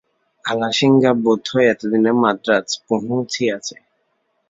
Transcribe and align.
আলাসিঙ্গা 0.45 1.11
বোধ 1.23 1.43
হয় 1.51 1.67
এতদিনে 1.73 2.11
মান্দ্রাজ 2.21 2.67
পঁহুছিয়াছে। 2.85 3.75